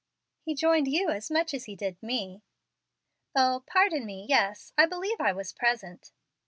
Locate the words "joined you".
0.55-1.11